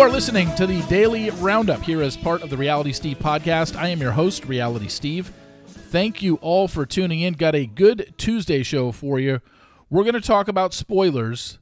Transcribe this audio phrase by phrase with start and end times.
[0.00, 3.76] You are listening to the Daily Roundup here as part of the Reality Steve podcast.
[3.76, 5.30] I am your host, Reality Steve.
[5.66, 7.34] Thank you all for tuning in.
[7.34, 9.42] Got a good Tuesday show for you.
[9.90, 11.58] We're going to talk about spoilers,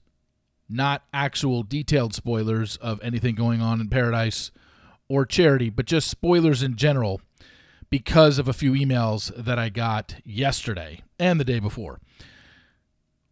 [0.69, 4.53] not actual detailed spoilers of anything going on in Paradise
[5.09, 7.21] or Charity, but just spoilers in general
[7.91, 11.99] because of a few emails that I got yesterday and the day before.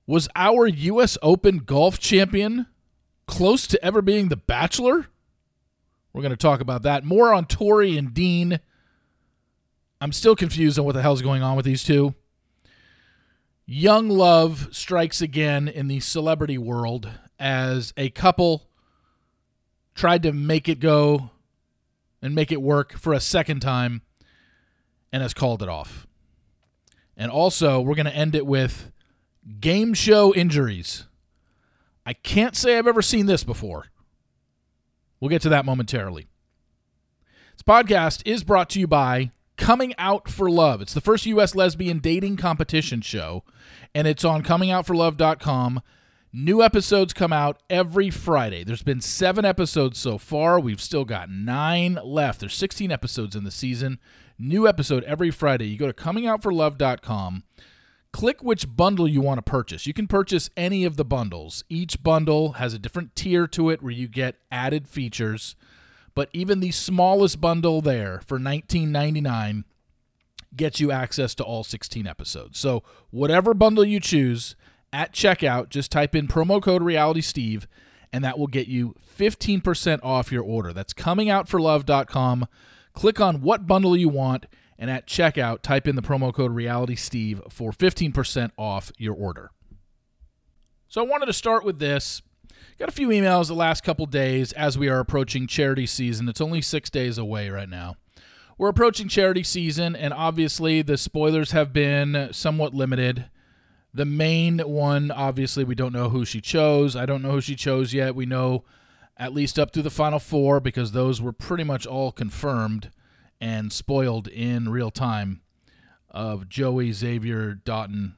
[0.05, 1.17] Was our U.S.
[1.23, 2.67] Open golf champion
[3.27, 5.07] close to ever being the Bachelor?
[6.13, 7.05] We're going to talk about that.
[7.05, 8.61] More on Tori and Dean.
[10.01, 12.15] I'm still confused on what the hell's going on with these two.
[13.67, 18.69] Young love strikes again in the celebrity world as a couple
[19.95, 21.31] tried to make it go
[22.23, 24.03] and make it work for a second time
[25.13, 26.07] and has called it off.
[27.17, 28.93] And also, we're going to end it with
[29.59, 31.07] game show injuries.
[32.07, 33.87] I can't say I've ever seen this before.
[35.19, 36.29] We'll get to that momentarily.
[37.55, 40.81] This podcast is brought to you by Coming Out for Love.
[40.81, 41.57] It's the first U.S.
[41.57, 43.43] lesbian dating competition show,
[43.93, 45.83] and it's on comingoutforlove.com.
[46.33, 48.63] New episodes come out every Friday.
[48.63, 50.61] There's been seven episodes so far.
[50.61, 52.41] We've still got nine left.
[52.41, 53.99] There's 16 episodes in the season.
[54.39, 55.67] New episode every Friday.
[55.67, 57.43] You go to comingoutforlove.com.
[58.13, 59.87] Click which bundle you want to purchase.
[59.87, 61.65] You can purchase any of the bundles.
[61.69, 65.55] Each bundle has a different tier to it where you get added features.
[66.15, 69.65] But even the smallest bundle there for $19.99
[70.57, 72.59] gets you access to all 16 episodes.
[72.59, 74.57] So, whatever bundle you choose
[74.93, 77.69] at checkout, just type in promo code Reality Steve,
[78.13, 80.73] and that will get you 15% off your order.
[80.73, 82.47] That's comingoutforlove.com.
[82.95, 84.47] Click on what bundle you want,
[84.79, 89.51] and at checkout, type in the promo code Reality Steve for 15% off your order.
[90.89, 92.23] So, I wanted to start with this.
[92.79, 96.29] Got a few emails the last couple days as we are approaching charity season.
[96.29, 97.97] It's only six days away right now.
[98.59, 103.27] We're approaching charity season, and obviously the spoilers have been somewhat limited.
[103.93, 106.97] The main one, obviously, we don't know who she chose.
[106.97, 108.15] I don't know who she chose yet.
[108.15, 108.65] We know
[109.17, 112.91] at least up to the final four because those were pretty much all confirmed
[113.41, 115.41] and spoiled in real time
[116.11, 118.17] of Joey, Xavier, Dotun,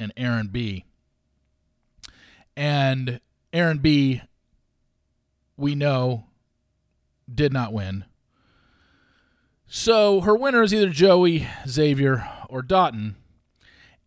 [0.00, 0.84] and Aaron B.
[2.56, 3.20] And
[3.52, 4.22] Aaron B,
[5.56, 6.26] we know,
[7.32, 8.04] did not win.
[9.66, 13.16] So her winner is either Joey, Xavier, or Dotun.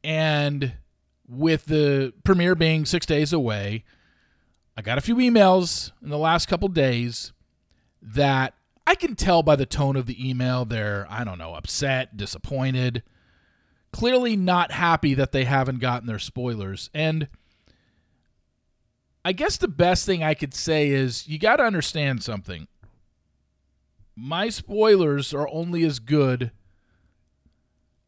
[0.03, 0.73] And
[1.27, 3.83] with the premiere being six days away,
[4.75, 7.31] I got a few emails in the last couple days
[8.01, 8.55] that
[8.85, 13.03] I can tell by the tone of the email they're, I don't know, upset, disappointed,
[13.91, 16.89] clearly not happy that they haven't gotten their spoilers.
[16.93, 17.27] And
[19.23, 22.67] I guess the best thing I could say is you got to understand something.
[24.15, 26.51] My spoilers are only as good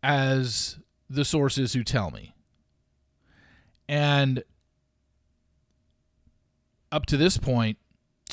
[0.02, 0.80] as
[1.10, 2.34] the sources who tell me.
[3.88, 4.44] And
[6.92, 7.78] up to this point,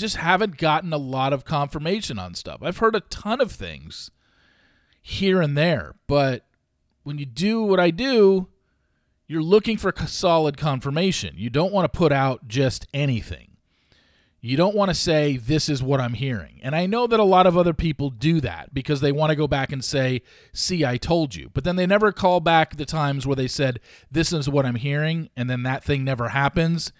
[0.01, 2.63] just haven't gotten a lot of confirmation on stuff.
[2.63, 4.11] I've heard a ton of things
[5.01, 6.47] here and there, but
[7.03, 8.49] when you do what I do,
[9.27, 11.35] you're looking for solid confirmation.
[11.37, 13.51] You don't want to put out just anything.
[14.41, 16.61] You don't want to say, This is what I'm hearing.
[16.63, 19.37] And I know that a lot of other people do that because they want to
[19.37, 20.23] go back and say,
[20.53, 21.51] See, I told you.
[21.53, 24.77] But then they never call back the times where they said, This is what I'm
[24.77, 25.29] hearing.
[25.37, 26.93] And then that thing never happens.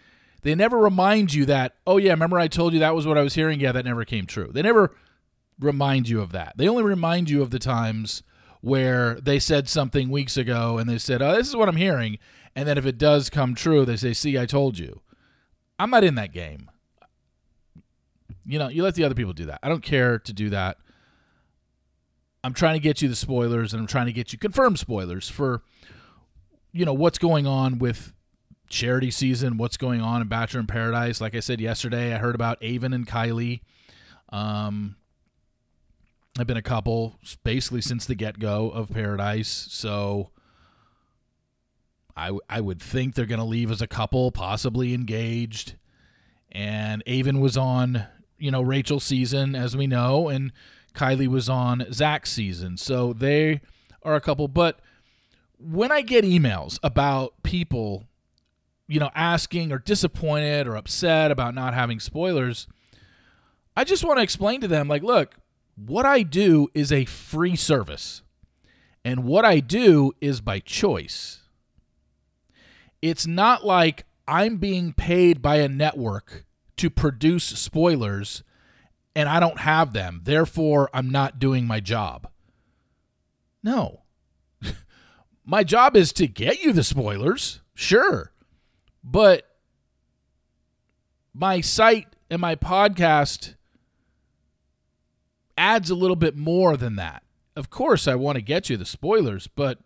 [0.43, 3.23] They never remind you that, Oh, yeah, remember I told you that was what I
[3.23, 3.61] was hearing?
[3.61, 4.51] Yeah, that never came true.
[4.53, 4.95] They never
[5.59, 6.55] remind you of that.
[6.57, 8.23] They only remind you of the times
[8.61, 12.19] where they said something weeks ago and they said, Oh, this is what I'm hearing.
[12.57, 15.01] And then if it does come true, they say, See, I told you.
[15.79, 16.71] I'm not in that game.
[18.45, 19.61] You know, you let the other people do that.
[19.63, 20.77] I don't care to do that.
[22.43, 25.29] I'm trying to get you the spoilers and I'm trying to get you confirmed spoilers
[25.29, 25.63] for
[26.73, 28.13] you know what's going on with
[28.71, 31.21] charity season, what's going on in Bachelor in Paradise.
[31.21, 33.61] Like I said yesterday, I heard about Aven and Kylee.
[34.31, 34.97] Um
[36.39, 40.31] I've been a couple basically since the get-go of Paradise, so
[42.17, 45.75] I I would think they're going to leave as a couple, possibly engaged.
[46.53, 48.07] And Aven was on
[48.39, 50.53] you know Rachel's season, as we know, and
[50.95, 53.61] Kylee was on Zach's season, so they
[54.03, 54.49] are a couple.
[54.49, 54.81] But
[55.59, 58.05] when I get emails about people,
[58.91, 62.67] you know, asking or disappointed or upset about not having spoilers,
[63.77, 65.37] I just want to explain to them, like, look,
[65.77, 68.23] what I do is a free service,
[69.05, 71.43] and what I do is by choice.
[73.01, 76.45] It's not like I'm being paid by a network
[76.77, 78.43] to produce spoilers
[79.15, 80.21] and I don't have them.
[80.25, 82.29] Therefore, I'm not doing my job.
[83.63, 84.03] No.
[85.45, 88.33] my job is to get you the spoilers, sure.
[89.03, 89.47] But
[91.33, 93.55] my site and my podcast
[95.57, 97.23] adds a little bit more than that.
[97.57, 99.79] Of course, I want to get you the spoilers, but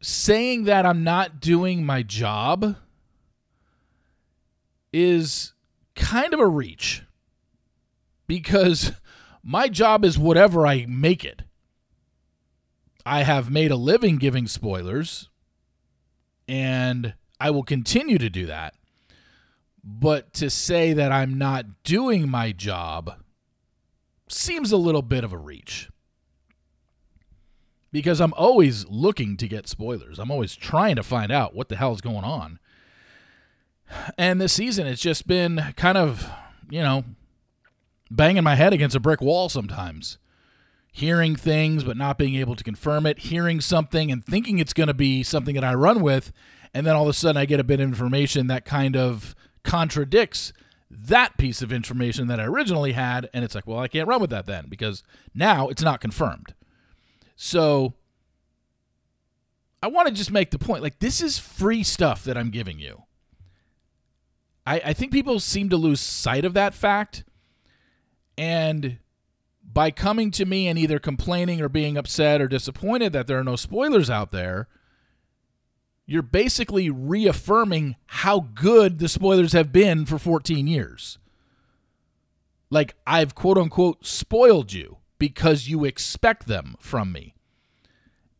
[0.00, 2.76] saying that I'm not doing my job
[4.92, 5.52] is
[5.94, 7.02] kind of a reach
[8.26, 8.92] because
[9.42, 11.42] my job is whatever I make it.
[13.04, 15.28] I have made a living giving spoilers,
[16.48, 18.74] and I will continue to do that.
[19.84, 23.14] But to say that I'm not doing my job
[24.28, 25.88] seems a little bit of a reach.
[27.92, 30.18] Because I'm always looking to get spoilers.
[30.18, 32.58] I'm always trying to find out what the hell is going on.
[34.18, 36.28] And this season, it's just been kind of,
[36.68, 37.04] you know,
[38.10, 40.18] banging my head against a brick wall sometimes.
[40.96, 44.86] Hearing things but not being able to confirm it, hearing something and thinking it's going
[44.86, 46.32] to be something that I run with,
[46.72, 49.34] and then all of a sudden I get a bit of information that kind of
[49.62, 50.54] contradicts
[50.90, 54.22] that piece of information that I originally had, and it's like, well, I can't run
[54.22, 55.02] with that then because
[55.34, 56.54] now it's not confirmed.
[57.36, 57.92] So
[59.82, 62.78] I want to just make the point like, this is free stuff that I'm giving
[62.78, 63.02] you.
[64.66, 67.24] I, I think people seem to lose sight of that fact.
[68.38, 68.98] And
[69.76, 73.44] by coming to me and either complaining or being upset or disappointed that there are
[73.44, 74.68] no spoilers out there,
[76.06, 81.18] you're basically reaffirming how good the spoilers have been for 14 years.
[82.70, 87.34] Like, I've quote unquote spoiled you because you expect them from me.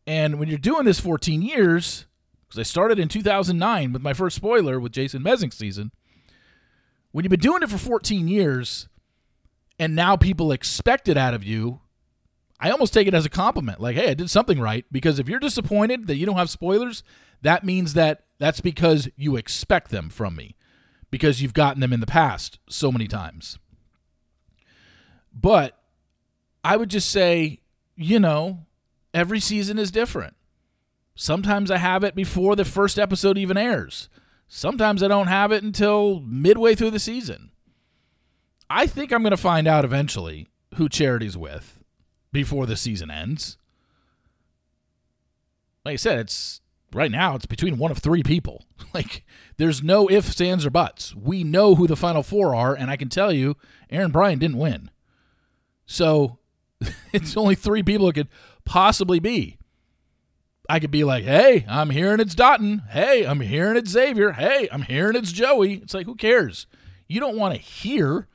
[0.07, 2.07] And when you're doing this 14 years,
[2.47, 5.91] because I started in 2009 with my first spoiler with Jason Mesnick's season,
[7.11, 8.89] when you've been doing it for 14 years
[9.79, 11.81] and now people expect it out of you,
[12.59, 13.79] I almost take it as a compliment.
[13.79, 14.85] Like, hey, I did something right.
[14.91, 17.03] Because if you're disappointed that you don't have spoilers,
[17.41, 20.55] that means that that's because you expect them from me
[21.11, 23.59] because you've gotten them in the past so many times.
[25.33, 25.77] But
[26.63, 27.61] I would just say,
[27.95, 28.65] you know,
[29.13, 30.35] every season is different.
[31.15, 34.09] Sometimes I have it before the first episode even airs.
[34.47, 37.51] Sometimes I don't have it until midway through the season.
[38.69, 41.83] I think I'm going to find out eventually who Charity's with
[42.31, 43.57] before the season ends.
[45.85, 46.61] Like I said, it's
[46.93, 48.63] right now it's between one of three people.
[48.93, 49.25] Like
[49.57, 51.13] there's no ifs, ands, or buts.
[51.13, 53.57] We know who the final four are, and I can tell you,
[53.91, 54.89] Aaron Bryant didn't win.
[55.85, 56.39] So
[57.13, 58.29] it's only three people it could
[58.65, 59.59] possibly be.
[60.69, 62.89] I could be like, hey, I'm hearing it's Dotun.
[62.89, 64.31] Hey, I'm hearing it's Xavier.
[64.31, 65.75] Hey, I'm hearing it's Joey.
[65.75, 66.65] It's like, who cares?
[67.07, 68.27] You don't want to hear,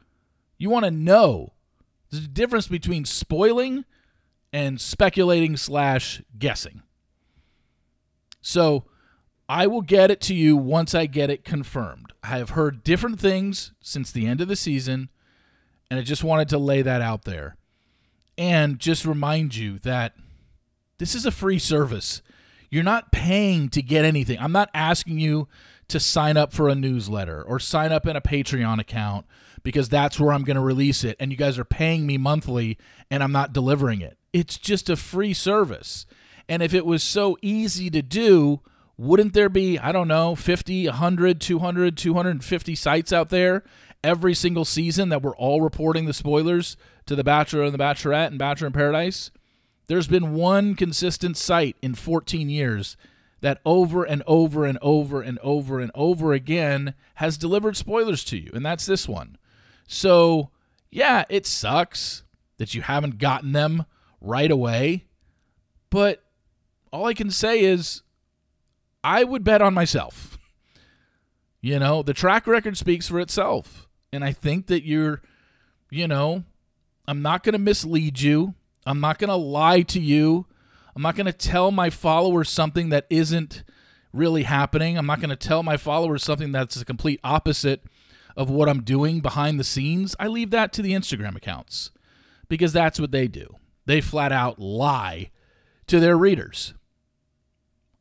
[0.63, 1.55] you want to know.
[2.09, 3.85] There's a difference between spoiling
[4.53, 6.83] and speculating slash guessing.
[8.41, 8.85] So
[9.49, 12.13] I will get it to you once I get it confirmed.
[12.23, 15.09] I have heard different things since the end of the season,
[15.91, 17.57] and I just wanted to lay that out there.
[18.39, 20.15] And just remind you that
[20.99, 22.23] this is a free service.
[22.71, 24.39] You're not paying to get anything.
[24.39, 25.49] I'm not asking you
[25.89, 29.27] to sign up for a newsletter or sign up in a Patreon account
[29.63, 31.17] because that's where I'm going to release it.
[31.21, 32.79] And you guys are paying me monthly
[33.11, 34.19] and I'm not delivering it.
[34.33, 36.07] It's just a free service.
[36.49, 38.61] And if it was so easy to do,
[38.97, 43.63] wouldn't there be, I don't know, 50, 100, 200, 250 sites out there
[44.05, 46.77] every single season that were all reporting the spoilers
[47.07, 49.31] to The Bachelor and The Bachelorette and Bachelor in Paradise?
[49.87, 52.97] There's been one consistent site in 14 years
[53.41, 58.39] that over and over and over and over and over again has delivered spoilers to
[58.39, 59.37] you, and that's this one.
[59.87, 60.51] So,
[60.91, 62.23] yeah, it sucks
[62.59, 63.87] that you haven't gotten them
[64.21, 65.07] right away,
[65.91, 66.23] but
[66.93, 68.03] all I can say is
[69.03, 70.39] I would bet on myself.
[71.61, 73.87] You know, the track record speaks for itself.
[74.13, 75.23] And I think that you're,
[75.91, 76.45] you know,
[77.09, 78.55] I'm not going to mislead you.
[78.85, 80.47] I'm not going to lie to you.
[80.95, 83.63] I'm not going to tell my followers something that isn't
[84.13, 84.99] really happening.
[84.99, 87.83] I'm not going to tell my followers something that's the complete opposite
[88.37, 90.17] of what I'm doing behind the scenes.
[90.19, 91.91] I leave that to the Instagram accounts
[92.49, 93.57] because that's what they do.
[93.87, 95.31] They flat out lie
[95.87, 96.75] to their readers.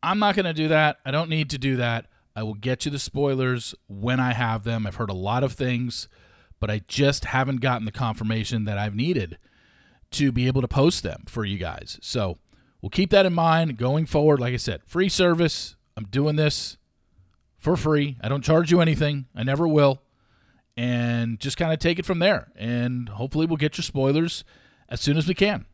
[0.04, 0.98] I'm not going to do that.
[1.06, 2.08] I don't need to do that.
[2.36, 4.88] I will get you the spoilers when I have them.
[4.88, 6.08] I've heard a lot of things,
[6.60, 9.38] but I just haven't gotten the confirmation that I've needed
[10.12, 12.00] to be able to post them for you guys.
[12.02, 12.38] So
[12.82, 14.40] we'll keep that in mind going forward.
[14.40, 15.76] Like I said, free service.
[15.98, 16.78] I'm doing this
[17.58, 18.18] for free.
[18.22, 20.02] I don't charge you anything, I never will.
[20.78, 22.52] And just kind of take it from there.
[22.56, 24.44] And hopefully, we'll get your spoilers
[24.90, 25.66] as soon as we can.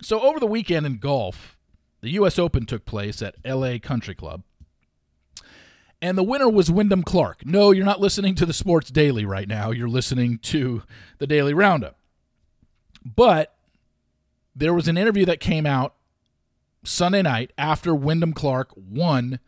[0.00, 1.56] So, over the weekend in golf,
[2.00, 2.38] the U.S.
[2.38, 4.42] Open took place at LA Country Club.
[6.00, 7.44] And the winner was Wyndham Clark.
[7.44, 9.72] No, you're not listening to the Sports Daily right now.
[9.72, 10.84] You're listening to
[11.18, 11.96] the Daily Roundup.
[13.04, 13.56] But
[14.54, 15.94] there was an interview that came out
[16.84, 19.40] Sunday night after Wyndham Clark won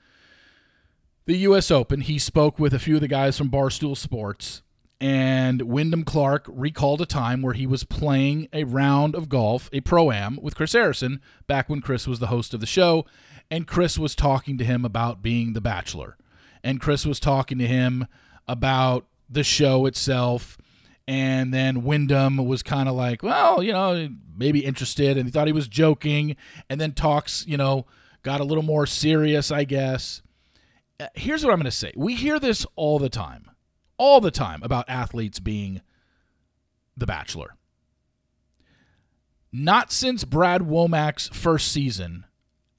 [1.27, 1.71] the U.S.
[1.71, 2.00] Open.
[2.00, 4.62] He spoke with a few of the guys from Barstool Sports,
[5.00, 9.81] and Wyndham Clark recalled a time where he was playing a round of golf, a
[9.81, 13.07] pro am, with Chris Harrison back when Chris was the host of the show,
[13.50, 16.17] and Chris was talking to him about being the Bachelor,
[16.62, 18.07] and Chris was talking to him
[18.47, 20.59] about the show itself.
[21.09, 25.49] And then Wyndham was kind of like, well, you know, maybe interested, and he thought
[25.49, 26.37] he was joking.
[26.69, 27.87] And then talks, you know,
[28.23, 30.23] got a little more serious, I guess.
[31.00, 31.92] Uh, here's what I'm going to say.
[31.97, 33.50] We hear this all the time,
[33.97, 35.80] all the time about athletes being
[36.97, 37.57] the bachelor.
[39.50, 42.26] Not since Brad Womack's first season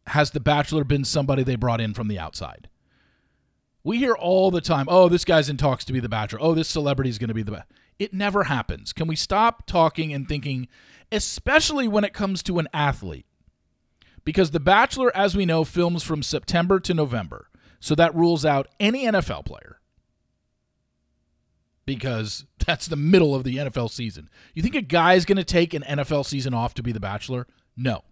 [0.08, 2.70] has the bachelor been somebody they brought in from the outside.
[3.84, 6.40] We hear all the time, oh, this guy's in talks to be the bachelor.
[6.42, 7.76] Oh, this celebrity is going to be the bachelor.
[7.98, 8.94] It never happens.
[8.94, 10.68] Can we stop talking and thinking,
[11.12, 13.26] especially when it comes to an athlete?
[14.24, 17.48] Because The Bachelor, as we know, films from September to November.
[17.82, 19.82] So that rules out any NFL player
[21.86, 24.30] because that's the middle of the NFL season.
[24.54, 27.00] You think a guy is going to take an NFL season off to be the
[27.02, 27.48] bachelor?
[27.76, 28.04] No.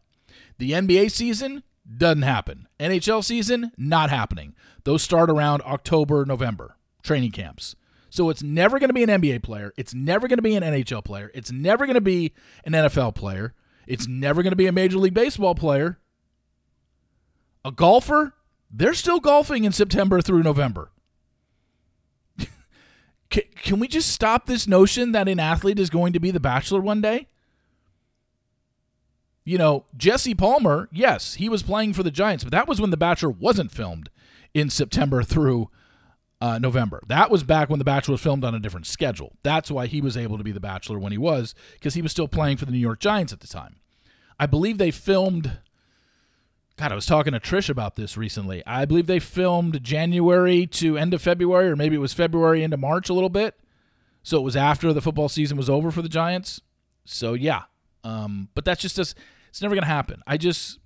[0.57, 1.63] The NBA season
[1.97, 2.67] doesn't happen.
[2.79, 4.55] NHL season not happening.
[4.83, 7.75] Those start around October, November, training camps.
[8.09, 10.63] So it's never going to be an NBA player, it's never going to be an
[10.63, 12.33] NHL player, it's never going to be
[12.65, 13.53] an NFL player,
[13.85, 15.99] it's never going to be a Major League Baseball player.
[17.63, 18.33] A golfer,
[18.71, 20.91] they're still golfing in September through November.
[23.29, 26.39] can, can we just stop this notion that an athlete is going to be the
[26.39, 27.27] bachelor one day?
[29.49, 32.91] You know, Jesse Palmer, yes, he was playing for the Giants, but that was when
[32.91, 34.11] The Bachelor wasn't filmed
[34.53, 35.71] in September through
[36.39, 37.01] uh, November.
[37.07, 39.37] That was back when The Bachelor was filmed on a different schedule.
[39.41, 42.11] That's why he was able to be The Bachelor when he was, because he was
[42.11, 43.77] still playing for the New York Giants at the time.
[44.39, 45.57] I believe they filmed
[46.79, 48.63] God, I was talking to Trish about this recently.
[48.65, 52.77] I believe they filmed January to end of February, or maybe it was February into
[52.77, 53.59] March a little bit.
[54.23, 56.61] So it was after the football season was over for the Giants.
[57.03, 57.63] So yeah,
[58.05, 59.13] um, but that's just us.
[59.49, 60.23] It's never gonna happen.
[60.25, 60.79] I just,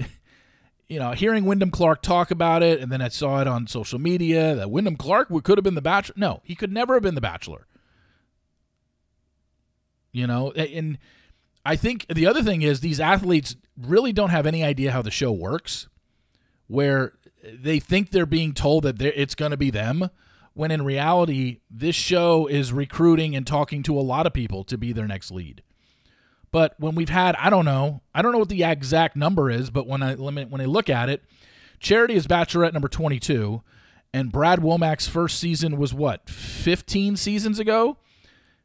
[0.88, 4.00] you know, hearing Wyndham Clark talk about it, and then I saw it on social
[4.00, 6.14] media that Wyndham Clark could have been the Bachelor.
[6.16, 7.68] No, he could never have been the Bachelor.
[10.10, 10.98] You know, and
[11.64, 13.54] I think the other thing is these athletes
[13.86, 15.88] really don't have any idea how the show works,
[16.66, 20.10] where they think they're being told that it's going to be them,
[20.54, 24.76] when in reality, this show is recruiting and talking to a lot of people to
[24.76, 25.62] be their next lead.
[26.52, 29.70] But when we've had, I don't know, I don't know what the exact number is,
[29.70, 31.22] but when I when I look at it,
[31.78, 33.62] Charity is Bachelorette number 22,
[34.12, 37.98] and Brad Womack's first season was what 15 seasons ago.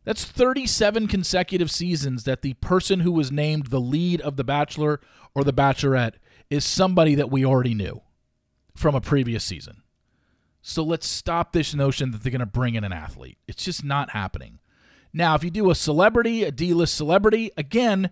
[0.05, 5.01] That's 37 consecutive seasons that the person who was named the lead of The Bachelor
[5.33, 6.13] or The Bachelorette
[6.49, 8.01] is somebody that we already knew
[8.75, 9.81] from a previous season.
[10.61, 13.37] So let's stop this notion that they're going to bring in an athlete.
[13.47, 14.59] It's just not happening.
[15.11, 18.09] Now, if you do a celebrity, a D list celebrity, again,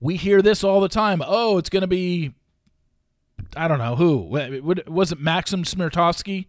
[0.00, 1.22] we hear this all the time.
[1.24, 2.32] Oh, it's going to be,
[3.56, 4.18] I don't know who.
[4.86, 6.46] Was it Maxim Smirtovsky?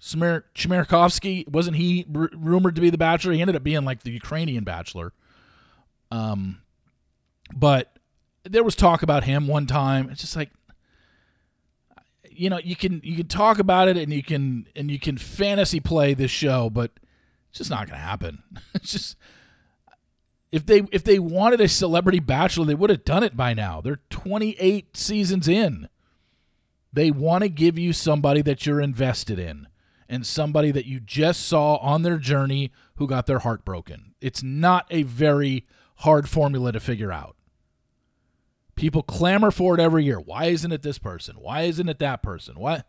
[0.00, 3.32] Smir- Chmerkovskiy wasn't he r- rumored to be the bachelor?
[3.32, 5.12] He ended up being like the Ukrainian bachelor.
[6.10, 6.62] Um,
[7.54, 7.98] but
[8.44, 10.10] there was talk about him one time.
[10.10, 10.50] It's just like,
[12.30, 15.16] you know, you can you can talk about it and you can and you can
[15.16, 16.90] fantasy play this show, but
[17.48, 18.42] it's just not going to happen.
[18.74, 19.16] it's just
[20.52, 23.80] if they if they wanted a celebrity bachelor, they would have done it by now.
[23.80, 25.88] They're 28 seasons in.
[26.92, 29.66] They want to give you somebody that you're invested in
[30.08, 34.14] and somebody that you just saw on their journey who got their heart broken.
[34.20, 37.36] It's not a very hard formula to figure out.
[38.74, 40.20] People clamor for it every year.
[40.20, 41.36] Why isn't it this person?
[41.36, 42.56] Why isn't it that person?
[42.58, 42.84] Why?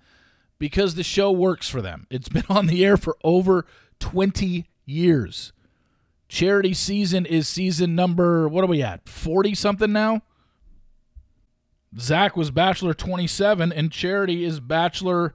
[0.60, 2.08] Because the show works for them.
[2.10, 3.66] It's been on the air for over
[4.00, 5.54] 20 years.
[6.28, 9.08] Charity season is season number, what are we at?
[9.08, 10.22] 40 something now?
[11.98, 15.34] Zach was Bachelor 27, and Charity is Bachelor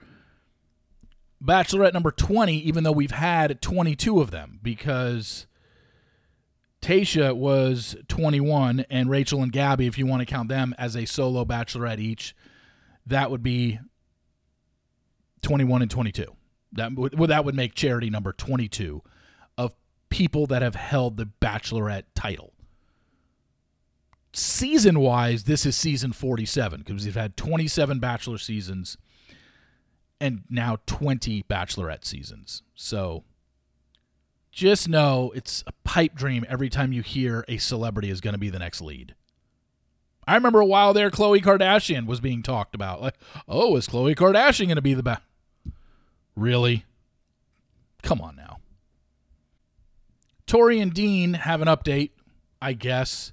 [1.43, 5.47] Bachelorette number 20, even though we've had 22 of them because
[6.81, 11.05] Tayshia was 21 and Rachel and Gabby, if you want to count them as a
[11.05, 12.37] solo Bachelorette each,
[13.07, 13.81] that would be
[15.43, 16.27] 21 and 22.
[16.73, 19.03] That would well, that would make charity number 22
[19.59, 19.75] of
[20.09, 22.53] people that have held the bachelorette title.
[24.33, 28.97] Season wise, this is season 47 because we've had 27 bachelor seasons
[30.23, 32.63] and now 20 bachelorette seasons.
[32.77, 33.25] So
[34.53, 38.39] just know it's a pipe dream every time you hear a celebrity is going to
[38.39, 39.17] be the next lead.
[40.25, 43.03] I remember a while there, Khloe Kardashian was being talked about.
[43.03, 43.17] Like,
[43.49, 45.23] oh, is Khloe Kardashian going to be the best?
[46.37, 46.85] Really?
[48.05, 48.59] Come on now.
[50.47, 52.11] Tori and Dean have an update,
[52.61, 53.33] I guess.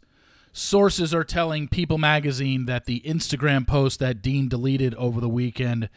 [0.52, 5.90] Sources are telling People magazine that the Instagram post that Dean deleted over the weekend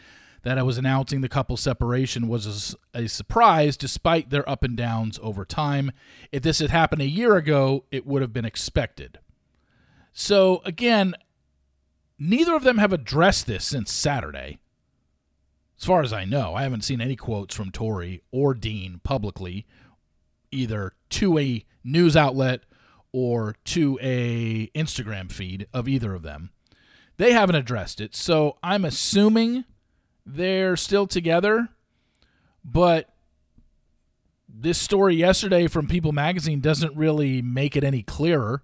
[0.43, 4.77] that I was announcing the couple's separation was a, a, surprise despite their up and
[4.77, 5.93] downs over time.
[6.33, 9.19] If this had happened a year ago, it would have been expected.
[10.13, 11.15] So, again,
[12.19, 14.59] neither of them have addressed this since Saturday.
[15.79, 19.67] As far as I know, I haven't seen any quotes from Tori or Dean publicly,
[20.51, 22.63] either to a news outlet
[23.13, 26.51] or to a Instagram feed of either of them.
[27.17, 28.15] They haven't addressed it.
[28.15, 29.65] So I'm assuming
[30.25, 31.69] they're still together,
[32.65, 33.09] but
[34.49, 38.63] this story yesterday from People magazine doesn't really make it any clearer.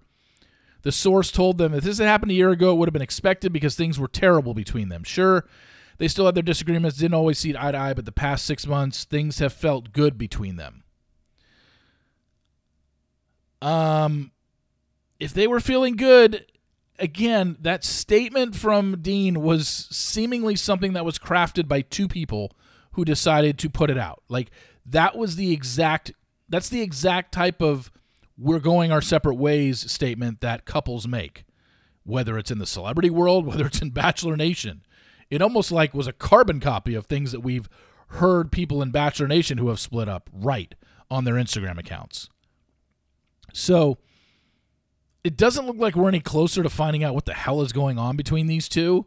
[0.83, 3.03] The source told them if this had happened a year ago, it would have been
[3.03, 5.03] expected because things were terrible between them.
[5.03, 5.47] Sure,
[5.99, 8.67] they still had their disagreements, didn't always see eye to eye, but the past six
[8.67, 10.85] months, things have felt good between them.
[13.61, 14.31] Um,
[15.19, 16.47] if they were feeling good,
[16.99, 22.52] again, that statement from Dean was seemingly something that was crafted by two people
[22.93, 24.23] who decided to put it out.
[24.28, 24.50] Like
[24.85, 26.12] that was the exact
[26.49, 27.90] that's the exact type of
[28.38, 31.44] we're going our separate ways statement that couples make.
[32.05, 34.83] Whether it's in the celebrity world, whether it's in Bachelor Nation.
[35.31, 37.68] It almost like was a carbon copy of things that we've
[38.12, 40.75] heard people in Bachelor Nation who have split up write
[41.11, 42.31] on their Instagram accounts.
[43.53, 43.99] So
[45.24, 47.98] it doesn't look like we're any closer to finding out what the hell is going
[47.98, 49.07] on between these two.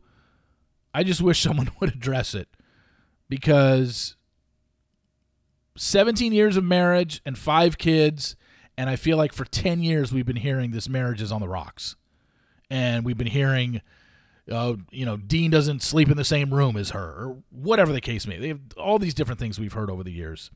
[0.93, 2.49] I just wish someone would address it
[3.29, 4.15] because
[5.77, 8.35] 17 years of marriage and five kids,
[8.77, 11.47] and I feel like for 10 years we've been hearing this marriage is on the
[11.47, 11.95] rocks.
[12.69, 13.81] And we've been hearing,
[14.49, 17.99] uh, you know, Dean doesn't sleep in the same room as her, or whatever the
[17.99, 18.41] case may be.
[18.41, 20.51] They have all these different things we've heard over the years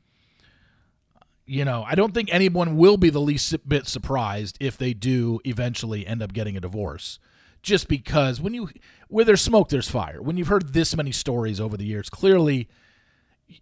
[1.46, 5.40] you know, I don't think anyone will be the least bit surprised if they do
[5.44, 7.18] eventually end up getting a divorce.
[7.62, 8.68] Just because when you
[9.08, 10.20] where there's smoke, there's fire.
[10.20, 12.68] When you've heard this many stories over the years, clearly,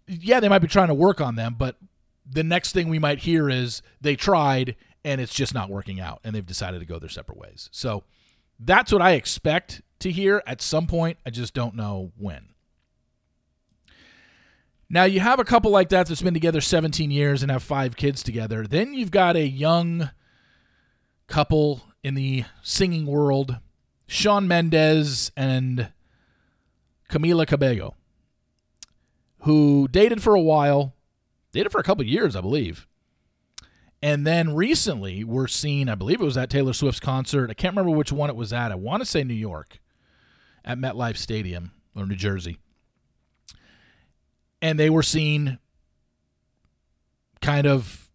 [0.07, 1.77] yeah, they might be trying to work on them, but
[2.27, 6.19] the next thing we might hear is they tried and it's just not working out,
[6.23, 7.69] and they've decided to go their separate ways.
[7.71, 8.03] So
[8.59, 11.19] that's what I expect to hear at some point.
[11.25, 12.54] I just don't know when.
[14.89, 17.95] Now you have a couple like that that's been together 17 years and have five
[17.95, 18.67] kids together.
[18.67, 20.11] Then you've got a young
[21.27, 23.57] couple in the singing world,
[24.07, 25.91] Shawn Mendes and
[27.09, 27.95] Camila Cabello,
[29.39, 30.93] who dated for a while,
[31.51, 32.87] dated for a couple years, I believe.
[34.03, 37.49] And then recently, we're seeing, I believe it was at Taylor Swift's concert.
[37.49, 38.71] I can't remember which one it was at.
[38.71, 39.79] I want to say New York
[40.63, 42.59] at MetLife Stadium or New Jersey
[44.65, 45.59] and they were seen
[47.39, 48.09] kind of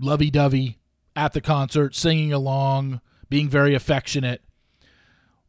[0.00, 0.78] lovey dovey
[1.14, 4.42] at the concert, singing along, being very affectionate.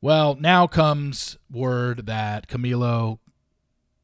[0.01, 3.19] Well, now comes word that Camilo,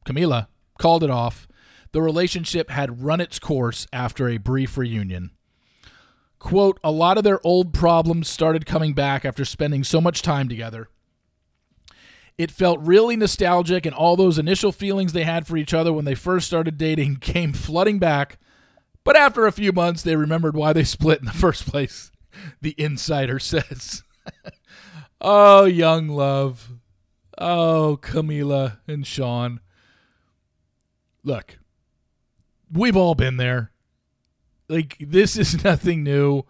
[0.06, 0.46] Camila
[0.78, 1.46] called it off.
[1.92, 5.32] The relationship had run its course after a brief reunion.
[6.38, 10.48] Quote, a lot of their old problems started coming back after spending so much time
[10.48, 10.88] together.
[12.38, 16.04] It felt really nostalgic, and all those initial feelings they had for each other when
[16.04, 18.38] they first started dating came flooding back.
[19.04, 22.10] But after a few months, they remembered why they split in the first place,
[22.60, 24.02] the insider says.
[25.20, 26.72] oh, young love.
[27.38, 29.60] Oh, Camila and Shawn.
[31.22, 31.58] Look,
[32.70, 33.72] we've all been there.
[34.68, 36.44] Like, this is nothing new.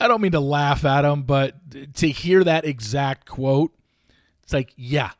[0.00, 3.72] I don't mean to laugh at them, but to hear that exact quote
[4.42, 5.10] it's like, yeah.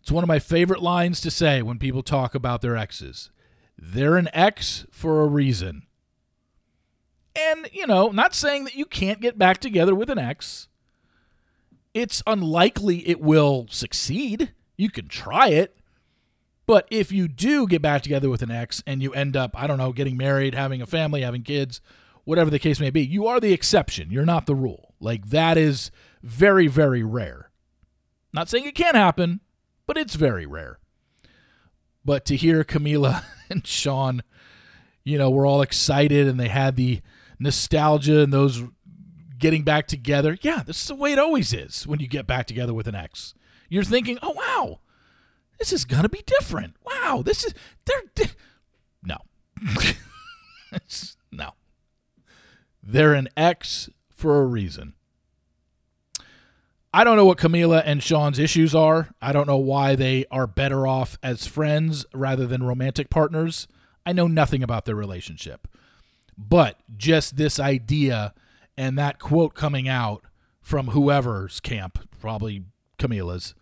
[0.00, 3.30] It's one of my favorite lines to say when people talk about their exes.
[3.78, 5.86] They're an ex for a reason.
[7.34, 10.68] And, you know, not saying that you can't get back together with an ex.
[11.94, 14.52] It's unlikely it will succeed.
[14.76, 15.76] You can try it.
[16.66, 19.66] But if you do get back together with an ex and you end up, I
[19.66, 21.80] don't know, getting married, having a family, having kids,
[22.24, 24.10] whatever the case may be, you are the exception.
[24.10, 24.94] You're not the rule.
[25.00, 25.90] Like that is
[26.22, 27.50] very, very rare.
[28.32, 29.40] Not saying it can't happen,
[29.86, 30.78] but it's very rare.
[32.04, 34.22] But to hear Camila and Shawn,
[35.04, 37.00] you know, we're all excited and they had the
[37.38, 38.62] nostalgia and those
[39.38, 40.38] getting back together.
[40.40, 42.94] Yeah, this is the way it always is when you get back together with an
[42.94, 43.34] ex.
[43.68, 44.80] You're thinking, oh, wow,
[45.58, 46.76] this is going to be different.
[46.84, 47.54] Wow, this is,
[47.84, 48.30] they're, di-.
[49.02, 49.16] no.
[51.32, 51.50] no.
[52.82, 54.94] They're an ex for a reason.
[56.94, 59.14] I don't know what Camila and Shawn's issues are.
[59.22, 63.66] I don't know why they are better off as friends rather than romantic partners.
[64.04, 65.66] I know nothing about their relationship.
[66.36, 68.34] But just this idea
[68.76, 70.24] and that quote coming out
[70.60, 72.64] from whoever's camp, probably
[72.98, 73.54] Camila's,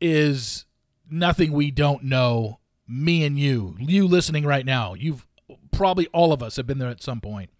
[0.00, 0.66] is
[1.10, 2.58] nothing we don't know.
[2.86, 5.26] Me and you, you listening right now, you've
[5.72, 7.50] probably all of us have been there at some point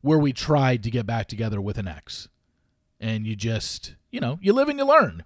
[0.00, 2.28] where we tried to get back together with an ex.
[3.02, 5.24] And you just, you know, you live and you learn.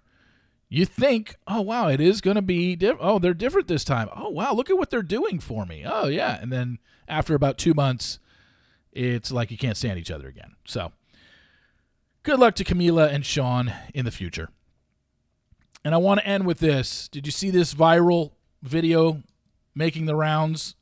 [0.68, 4.08] You think, oh, wow, it is going to be, diff- oh, they're different this time.
[4.16, 5.84] Oh, wow, look at what they're doing for me.
[5.86, 6.38] Oh, yeah.
[6.40, 8.18] And then after about two months,
[8.92, 10.56] it's like you can't stand each other again.
[10.64, 10.92] So
[12.22, 14.48] good luck to Camila and Shawn in the future.
[15.84, 17.08] And I want to end with this.
[17.08, 19.22] Did you see this viral video
[19.74, 20.74] making the rounds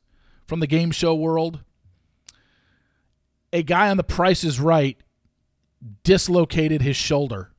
[0.47, 1.59] from the game show world?
[3.53, 4.97] A guy on the price is right
[6.03, 7.51] dislocated his shoulder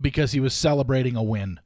[0.00, 1.60] because he was celebrating a win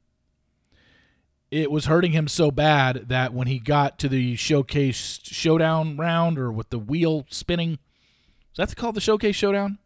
[1.51, 6.39] it was hurting him so bad that when he got to the showcase showdown round
[6.39, 9.77] or with the wheel spinning, is that called the showcase showdown?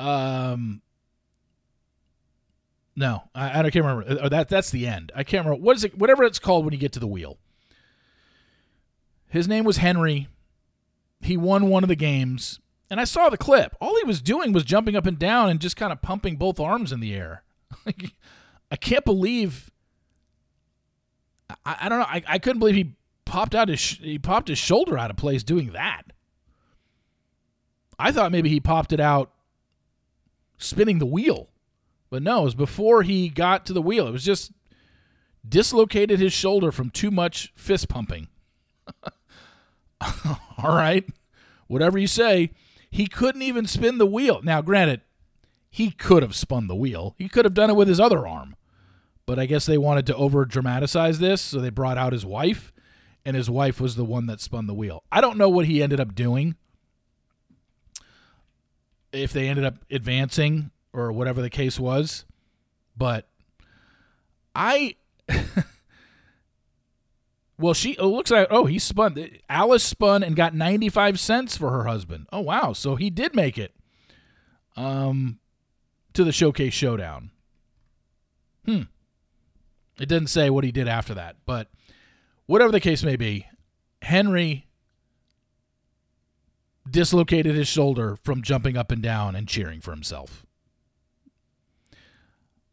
[0.00, 0.82] Um,
[2.96, 4.24] no, I, I can't remember.
[4.24, 5.12] Uh, that that's the end.
[5.14, 5.96] I can't remember what is it.
[5.96, 7.38] Whatever it's called when you get to the wheel.
[9.28, 10.26] His name was Henry.
[11.20, 12.58] He won one of the games,
[12.90, 13.76] and I saw the clip.
[13.80, 16.60] All he was doing was jumping up and down and just kind of pumping both
[16.60, 17.44] arms in the air.
[18.70, 19.70] I can't believe
[21.64, 22.06] I, I don't know.
[22.06, 25.42] I, I couldn't believe he popped out his he popped his shoulder out of place
[25.42, 26.02] doing that.
[27.98, 29.30] I thought maybe he popped it out
[30.58, 31.48] spinning the wheel.
[32.08, 34.06] But no, it was before he got to the wheel.
[34.08, 34.52] It was just
[35.48, 38.28] dislocated his shoulder from too much fist pumping.
[40.00, 41.04] All right.
[41.68, 42.50] Whatever you say.
[42.90, 44.40] He couldn't even spin the wheel.
[44.42, 45.02] Now, granted,
[45.70, 47.14] he could have spun the wheel.
[47.18, 48.56] He could have done it with his other arm.
[49.26, 52.72] But I guess they wanted to over dramatize this, so they brought out his wife,
[53.24, 55.04] and his wife was the one that spun the wheel.
[55.12, 56.56] I don't know what he ended up doing.
[59.12, 62.24] If they ended up advancing or whatever the case was,
[62.96, 63.28] but
[64.54, 64.96] I
[67.60, 69.28] Well, she it looks like oh, he spun.
[69.48, 72.26] Alice spun and got 95 cents for her husband.
[72.32, 73.74] Oh wow, so he did make it
[74.76, 75.38] um
[76.14, 77.30] to the showcase showdown.
[78.64, 78.82] Hmm.
[80.00, 81.68] It didn't say what he did after that, but
[82.46, 83.46] whatever the case may be,
[84.00, 84.66] Henry
[86.90, 90.46] dislocated his shoulder from jumping up and down and cheering for himself.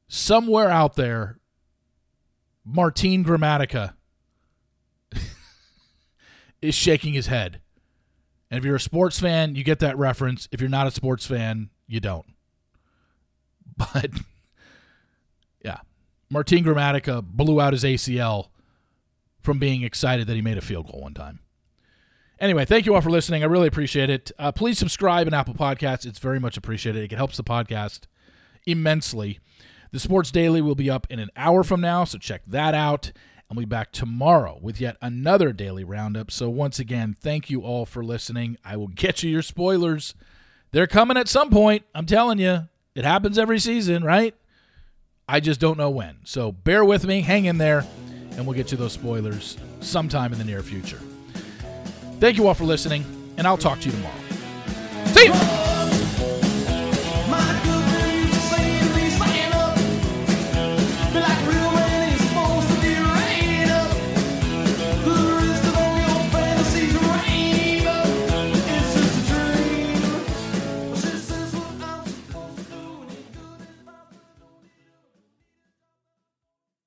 [0.07, 1.39] Somewhere out there,
[2.63, 3.96] Martin Gramatica
[6.61, 7.61] is shaking his head.
[8.49, 10.47] And if you're a sports fan, you get that reference.
[10.51, 12.25] If you're not a sports fan, you don't.
[13.93, 14.09] But
[15.63, 15.81] yeah,
[16.31, 18.47] Martin Gramatica blew out his ACL
[19.39, 21.41] from being excited that he made a field goal one time.
[22.39, 23.43] Anyway, thank you all for listening.
[23.43, 24.31] I really appreciate it.
[24.39, 26.05] Uh, please subscribe in Apple Podcasts.
[26.05, 27.11] It's very much appreciated.
[27.11, 28.01] It helps the podcast
[28.65, 29.39] immensely.
[29.91, 33.11] The Sports Daily will be up in an hour from now, so check that out.
[33.49, 36.31] I'll be back tomorrow with yet another daily roundup.
[36.31, 38.57] So, once again, thank you all for listening.
[38.65, 40.15] I will get you your spoilers.
[40.71, 41.83] They're coming at some point.
[41.95, 44.35] I'm telling you, it happens every season, right?
[45.29, 46.17] I just don't know when.
[46.23, 47.85] So bear with me, hang in there,
[48.31, 50.99] and we'll get you those spoilers sometime in the near future.
[52.19, 53.05] Thank you all for listening,
[53.37, 54.15] and I'll talk to you tomorrow.
[55.07, 55.66] See you!